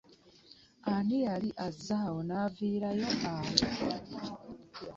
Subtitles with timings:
[0.93, 3.55] Ani yali azze wano n'aviirayo awo?